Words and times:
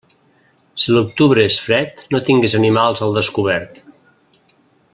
Si 0.83 0.95
l'octubre 0.95 1.43
és 1.49 1.57
fred, 1.65 2.01
no 2.15 2.21
tingues 2.31 2.57
animals 2.61 3.05
al 3.09 3.15
descobert. 3.19 3.79